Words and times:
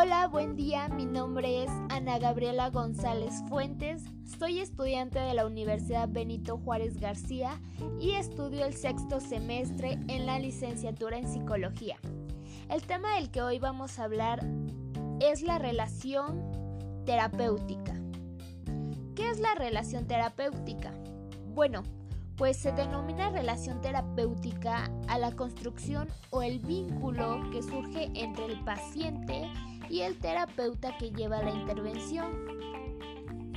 Hola, 0.00 0.28
buen 0.28 0.54
día. 0.54 0.88
Mi 0.90 1.06
nombre 1.06 1.64
es 1.64 1.70
Ana 1.88 2.20
Gabriela 2.20 2.70
González 2.70 3.42
Fuentes. 3.48 4.04
Soy 4.38 4.60
estudiante 4.60 5.18
de 5.18 5.34
la 5.34 5.44
Universidad 5.44 6.08
Benito 6.08 6.56
Juárez 6.56 7.00
García 7.00 7.60
y 8.00 8.12
estudio 8.12 8.64
el 8.64 8.74
sexto 8.74 9.18
semestre 9.18 9.98
en 10.06 10.24
la 10.24 10.38
licenciatura 10.38 11.18
en 11.18 11.26
psicología. 11.26 11.96
El 12.70 12.82
tema 12.82 13.16
del 13.16 13.32
que 13.32 13.42
hoy 13.42 13.58
vamos 13.58 13.98
a 13.98 14.04
hablar 14.04 14.46
es 15.18 15.42
la 15.42 15.58
relación 15.58 16.48
terapéutica. 17.04 17.94
¿Qué 19.16 19.28
es 19.30 19.40
la 19.40 19.56
relación 19.56 20.06
terapéutica? 20.06 20.92
Bueno, 21.54 21.82
pues 22.36 22.56
se 22.56 22.70
denomina 22.70 23.30
relación 23.30 23.80
terapéutica 23.80 24.92
a 25.08 25.18
la 25.18 25.32
construcción 25.32 26.06
o 26.30 26.42
el 26.42 26.60
vínculo 26.60 27.50
que 27.50 27.64
surge 27.64 28.12
entre 28.14 28.44
el 28.44 28.62
paciente 28.64 29.50
y 29.88 30.00
el 30.00 30.18
terapeuta 30.18 30.96
que 30.98 31.10
lleva 31.10 31.42
la 31.42 31.50
intervención. 31.50 32.58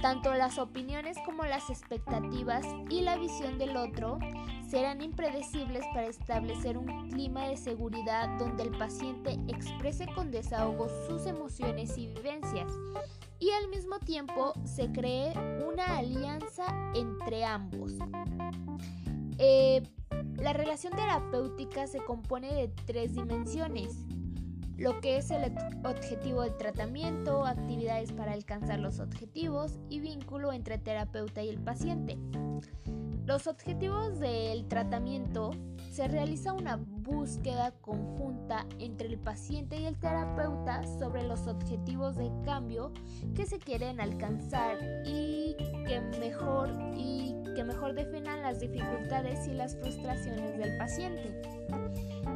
Tanto 0.01 0.33
las 0.33 0.57
opiniones 0.57 1.17
como 1.25 1.43
las 1.43 1.69
expectativas 1.69 2.65
y 2.89 3.01
la 3.01 3.17
visión 3.17 3.59
del 3.59 3.77
otro 3.77 4.17
serán 4.67 5.01
impredecibles 5.01 5.85
para 5.93 6.07
establecer 6.07 6.77
un 6.77 7.09
clima 7.09 7.47
de 7.47 7.57
seguridad 7.57 8.29
donde 8.39 8.63
el 8.63 8.71
paciente 8.71 9.37
exprese 9.47 10.07
con 10.15 10.31
desahogo 10.31 10.87
sus 11.07 11.27
emociones 11.27 11.97
y 11.97 12.07
vivencias 12.07 12.71
y 13.41 13.49
al 13.49 13.67
mismo 13.69 13.99
tiempo 13.99 14.53
se 14.63 14.91
cree 14.91 15.33
una 15.67 15.97
alianza 15.97 16.63
entre 16.95 17.43
ambos. 17.43 17.93
Eh, 19.39 19.81
la 20.37 20.53
relación 20.53 20.93
terapéutica 20.93 21.87
se 21.87 21.99
compone 21.99 22.53
de 22.53 22.67
tres 22.85 23.15
dimensiones, 23.15 23.95
lo 24.81 24.99
que 24.99 25.17
es 25.17 25.29
el 25.29 25.53
objetivo 25.85 26.41
del 26.41 26.57
tratamiento, 26.57 27.45
actividades 27.45 28.11
para 28.13 28.33
alcanzar 28.33 28.79
los 28.79 28.99
objetivos 28.99 29.77
y 29.89 29.99
vínculo 29.99 30.51
entre 30.53 30.79
terapeuta 30.79 31.43
y 31.43 31.49
el 31.49 31.59
paciente. 31.59 32.17
Los 33.27 33.45
objetivos 33.45 34.19
del 34.19 34.67
tratamiento 34.67 35.51
se 35.91 36.07
realiza 36.07 36.53
una 36.53 36.77
búsqueda 36.77 37.71
conjunta 37.81 38.65
entre 38.79 39.07
el 39.07 39.19
paciente 39.19 39.79
y 39.79 39.85
el 39.85 39.99
terapeuta 39.99 40.81
sobre 40.97 41.23
los 41.27 41.47
objetivos 41.47 42.15
de 42.15 42.31
cambio 42.43 42.91
que 43.35 43.45
se 43.45 43.59
quieren 43.59 44.01
alcanzar 44.01 44.77
y 45.05 45.55
que 45.85 46.01
mejor 46.19 46.71
y 46.95 47.35
que 47.55 47.63
mejor 47.63 47.93
definan 47.93 48.41
las 48.41 48.59
dificultades 48.59 49.47
y 49.47 49.53
las 49.53 49.75
frustraciones 49.75 50.57
del 50.57 50.75
paciente. 50.77 51.39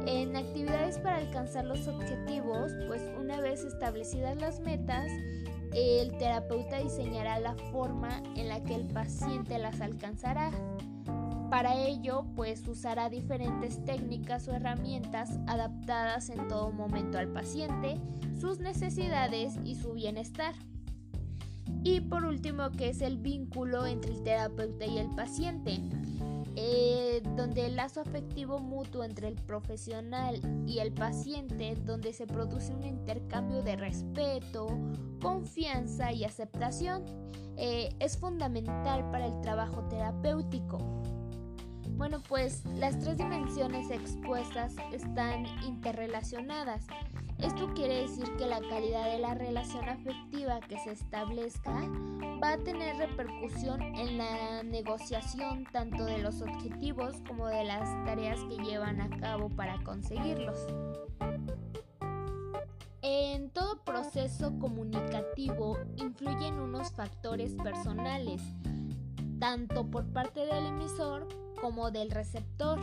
En 0.06 0.36
actividades 0.36 0.98
para 0.98 1.16
alcanzar 1.16 1.64
los 1.64 1.88
objetivos, 1.88 2.72
pues 2.86 3.02
una 3.18 3.40
vez 3.40 3.64
establecidas 3.64 4.36
las 4.36 4.60
metas, 4.60 5.10
el 5.74 6.16
terapeuta 6.16 6.78
diseñará 6.78 7.40
la 7.40 7.56
forma 7.72 8.22
en 8.36 8.48
la 8.48 8.62
que 8.62 8.76
el 8.76 8.86
paciente 8.86 9.58
las 9.58 9.80
alcanzará. 9.80 10.52
Para 11.50 11.74
ello, 11.74 12.24
pues 12.36 12.66
usará 12.68 13.10
diferentes 13.10 13.84
técnicas 13.84 14.46
o 14.46 14.52
herramientas 14.52 15.40
adaptadas 15.48 16.30
en 16.30 16.46
todo 16.46 16.70
momento 16.70 17.18
al 17.18 17.28
paciente, 17.28 18.00
sus 18.40 18.60
necesidades 18.60 19.54
y 19.64 19.74
su 19.74 19.92
bienestar. 19.92 20.54
Y 21.82 22.00
por 22.00 22.24
último, 22.24 22.70
que 22.70 22.90
es 22.90 23.00
el 23.00 23.18
vínculo 23.18 23.86
entre 23.86 24.12
el 24.12 24.22
terapeuta 24.22 24.86
y 24.86 24.98
el 24.98 25.10
paciente. 25.10 25.80
Eh, 26.58 27.20
donde 27.36 27.66
el 27.66 27.76
lazo 27.76 28.00
afectivo 28.00 28.58
mutuo 28.58 29.04
entre 29.04 29.28
el 29.28 29.34
profesional 29.34 30.40
y 30.66 30.78
el 30.78 30.92
paciente, 30.92 31.76
donde 31.84 32.14
se 32.14 32.26
produce 32.26 32.72
un 32.72 32.82
intercambio 32.82 33.62
de 33.62 33.76
respeto, 33.76 34.66
confianza 35.20 36.12
y 36.12 36.24
aceptación, 36.24 37.04
eh, 37.58 37.94
es 38.00 38.16
fundamental 38.16 39.10
para 39.10 39.26
el 39.26 39.38
trabajo 39.42 39.82
terapéutico. 39.88 40.78
Bueno, 41.90 42.22
pues 42.26 42.64
las 42.74 42.98
tres 42.98 43.18
dimensiones 43.18 43.90
expuestas 43.90 44.74
están 44.92 45.46
interrelacionadas. 45.62 46.86
Esto 47.38 47.72
quiere 47.74 48.02
decir 48.02 48.24
que 48.36 48.46
la 48.46 48.60
calidad 48.60 49.10
de 49.10 49.18
la 49.18 49.34
relación 49.34 49.88
afectiva 49.88 50.60
que 50.60 50.78
se 50.78 50.92
establezca 50.92 51.82
va 52.42 52.52
a 52.52 52.58
tener 52.58 52.96
repercusión 52.96 53.82
en 53.82 54.18
la 54.18 54.62
negociación 54.62 55.64
tanto 55.70 56.04
de 56.04 56.18
los 56.18 56.40
objetivos 56.40 57.16
como 57.28 57.46
de 57.48 57.64
las 57.64 57.82
tareas 58.04 58.40
que 58.44 58.62
llevan 58.64 59.00
a 59.00 59.10
cabo 59.20 59.50
para 59.50 59.82
conseguirlos. 59.84 60.66
En 63.02 63.50
todo 63.50 63.84
proceso 63.84 64.58
comunicativo 64.58 65.78
influyen 65.96 66.58
unos 66.58 66.90
factores 66.92 67.54
personales, 67.54 68.42
tanto 69.38 69.90
por 69.90 70.06
parte 70.12 70.40
del 70.46 70.66
emisor 70.66 71.28
como 71.60 71.90
del 71.90 72.10
receptor, 72.10 72.80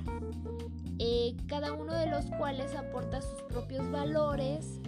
eh, 1.00 1.36
cada 1.48 1.74
uno 1.74 1.94
de 1.94 2.08
los 2.08 2.26
cuales 2.38 2.76
aporta 2.76 3.22
sus 3.22 3.42
propios 3.44 3.90
valores, 3.92 4.80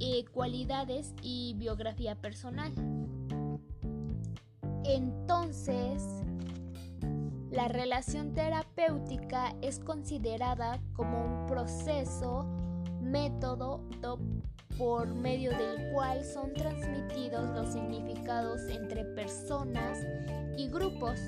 eh, 0.00 0.24
cualidades 0.32 1.14
y 1.22 1.54
biografía 1.58 2.14
personal. 2.14 2.72
Entonces, 4.84 6.02
la 7.50 7.68
relación 7.68 8.34
terapéutica 8.34 9.54
es 9.62 9.78
considerada 9.78 10.80
como 10.94 11.24
un 11.24 11.46
proceso, 11.46 12.44
método 13.00 13.80
por 14.76 15.14
medio 15.14 15.50
del 15.50 15.92
cual 15.92 16.24
son 16.24 16.52
transmitidos 16.52 17.48
los 17.54 17.72
significados 17.72 18.60
entre 18.68 19.04
personas 19.04 20.00
y 20.56 20.68
grupos 20.68 21.20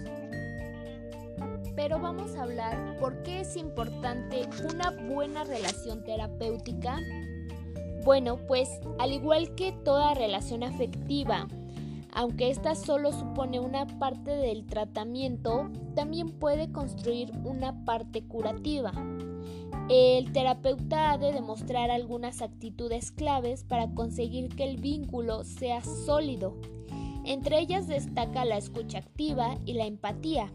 pero 1.76 2.00
vamos 2.00 2.34
a 2.34 2.42
hablar 2.42 2.96
por 2.98 3.22
qué 3.22 3.40
es 3.40 3.54
importante 3.54 4.48
una 4.72 4.90
buena 4.90 5.44
relación 5.44 6.02
terapéutica. 6.02 6.98
Bueno, 8.02 8.38
pues 8.48 8.68
al 8.98 9.12
igual 9.12 9.54
que 9.54 9.72
toda 9.72 10.14
relación 10.14 10.62
afectiva, 10.62 11.46
aunque 12.12 12.50
esta 12.50 12.74
solo 12.74 13.12
supone 13.12 13.60
una 13.60 13.86
parte 13.98 14.30
del 14.30 14.64
tratamiento, 14.64 15.70
también 15.94 16.30
puede 16.30 16.72
construir 16.72 17.30
una 17.44 17.84
parte 17.84 18.24
curativa. 18.24 18.92
El 19.90 20.32
terapeuta 20.32 21.12
ha 21.12 21.18
de 21.18 21.32
demostrar 21.32 21.90
algunas 21.90 22.40
actitudes 22.40 23.12
claves 23.12 23.64
para 23.64 23.90
conseguir 23.94 24.48
que 24.48 24.64
el 24.64 24.78
vínculo 24.78 25.44
sea 25.44 25.84
sólido. 25.84 26.56
Entre 27.26 27.58
ellas 27.58 27.88
destaca 27.88 28.44
la 28.44 28.56
escucha 28.56 28.98
activa 28.98 29.58
y 29.66 29.72
la 29.72 29.84
empatía. 29.84 30.52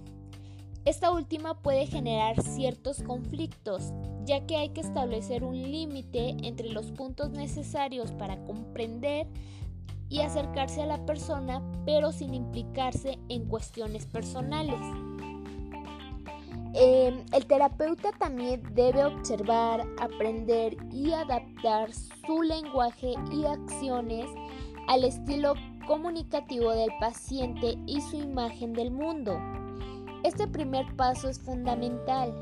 Esta 0.85 1.11
última 1.11 1.61
puede 1.61 1.85
generar 1.85 2.41
ciertos 2.41 3.03
conflictos, 3.03 3.91
ya 4.23 4.47
que 4.47 4.55
hay 4.55 4.69
que 4.69 4.79
establecer 4.79 5.43
un 5.43 5.61
límite 5.61 6.29
entre 6.43 6.69
los 6.69 6.91
puntos 6.93 7.31
necesarios 7.31 8.13
para 8.13 8.41
comprender 8.45 9.27
y 10.07 10.21
acercarse 10.21 10.81
a 10.81 10.85
la 10.85 11.05
persona, 11.05 11.61
pero 11.85 12.13
sin 12.13 12.33
implicarse 12.33 13.19
en 13.27 13.47
cuestiones 13.47 14.05
personales. 14.05 14.79
Em, 16.73 17.25
el 17.33 17.45
terapeuta 17.47 18.13
también 18.13 18.63
debe 18.73 19.03
observar, 19.03 19.85
aprender 19.99 20.77
y 20.89 21.11
adaptar 21.11 21.91
su 21.93 22.41
lenguaje 22.43 23.13
y 23.29 23.43
acciones 23.43 24.25
al 24.87 25.03
estilo 25.03 25.53
comunicativo 25.91 26.71
del 26.71 26.89
paciente 27.01 27.77
y 27.85 27.99
su 27.99 28.15
imagen 28.15 28.71
del 28.71 28.91
mundo. 28.91 29.37
Este 30.23 30.47
primer 30.47 30.85
paso 30.95 31.27
es 31.27 31.37
fundamental, 31.37 32.33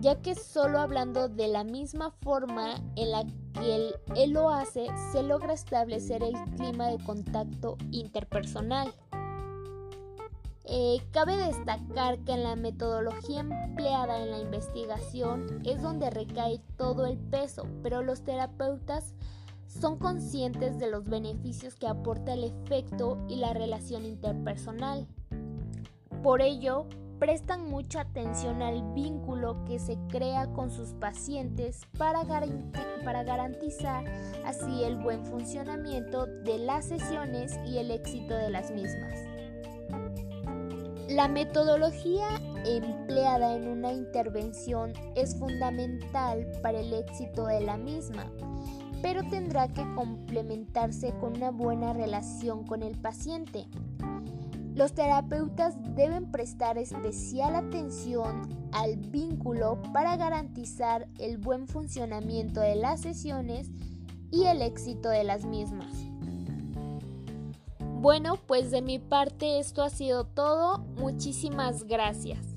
ya 0.00 0.22
que 0.22 0.34
solo 0.34 0.78
hablando 0.78 1.28
de 1.28 1.48
la 1.48 1.64
misma 1.64 2.12
forma 2.22 2.76
en 2.96 3.10
la 3.10 3.24
que 3.52 3.92
él, 4.16 4.32
lo 4.32 4.48
hace, 4.48 4.86
se 5.12 5.22
logra 5.22 5.52
establecer 5.52 6.22
el 6.22 6.32
clima 6.56 6.88
de 6.88 7.04
contacto 7.04 7.76
interpersonal. 7.90 8.90
Eh, 10.64 10.96
cabe 11.10 11.36
destacar 11.36 12.20
que 12.20 12.32
en 12.32 12.42
la 12.42 12.56
metodología 12.56 13.40
empleada 13.40 14.22
en 14.22 14.30
la 14.30 14.38
investigación 14.38 15.60
es 15.66 15.82
donde 15.82 16.08
recae 16.08 16.58
todo 16.78 17.04
el 17.04 17.18
peso, 17.18 17.66
pero 17.82 18.00
los 18.00 18.22
terapeutas 18.24 19.12
son 19.80 19.98
conscientes 19.98 20.78
de 20.78 20.90
los 20.90 21.04
beneficios 21.04 21.74
que 21.74 21.86
aporta 21.86 22.34
el 22.34 22.44
efecto 22.44 23.18
y 23.28 23.36
la 23.36 23.52
relación 23.52 24.04
interpersonal. 24.04 25.06
Por 26.22 26.40
ello, 26.40 26.86
prestan 27.18 27.68
mucha 27.68 28.02
atención 28.02 28.62
al 28.62 28.82
vínculo 28.94 29.64
que 29.64 29.78
se 29.78 29.98
crea 30.08 30.46
con 30.52 30.70
sus 30.70 30.90
pacientes 30.94 31.82
para, 31.98 32.24
garantizar 32.24 34.04
así 34.44 34.84
el 34.84 34.96
buen 34.96 35.24
funcionamiento 35.24 36.26
de 36.26 36.58
las 36.58 36.86
sesiones 36.86 37.58
y 37.66 37.78
el 37.78 37.90
éxito 37.90 38.34
de 38.34 38.50
las 38.50 38.70
mismas. 38.70 39.20
La 41.08 41.28
metodología 41.28 42.26
empleada 42.64 43.54
en 43.54 43.68
una 43.68 43.92
intervención 43.92 44.92
es 45.14 45.38
fundamental 45.38 46.50
para 46.62 46.80
el 46.80 46.92
éxito 46.94 47.46
de 47.46 47.60
la 47.60 47.76
misma. 47.76 48.32
Pero 49.04 49.22
tendrá 49.22 49.68
que 49.68 49.84
complementarse 49.94 51.12
con 51.20 51.36
una 51.36 51.50
buena 51.50 51.92
relación 51.92 52.64
con 52.64 52.82
el 52.82 52.96
paciente. 52.96 53.66
Los 54.74 54.94
terapeutas 54.94 55.76
deben 55.94 56.30
prestar 56.30 56.78
especial 56.78 57.54
atención 57.54 58.48
al 58.72 58.96
vínculo 58.96 59.82
para 59.92 60.16
garantizar 60.16 61.06
el 61.18 61.36
buen 61.36 61.68
funcionamiento 61.68 62.62
de 62.62 62.76
las 62.76 63.02
sesiones 63.02 63.70
y 64.30 64.44
el 64.44 64.62
éxito 64.62 65.10
de 65.10 65.24
las 65.24 65.44
mismas. 65.44 65.92
Bueno, 68.00 68.38
pues 68.46 68.70
de 68.70 68.80
mi 68.80 68.98
parte 68.98 69.58
esto 69.58 69.82
ha 69.82 69.90
sido 69.90 70.24
todo. 70.24 70.78
Muchísimas 70.96 71.84
gracias. 71.84 72.53